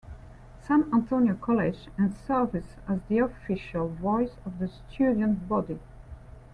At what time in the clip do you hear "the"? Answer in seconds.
3.07-3.19, 4.57-4.67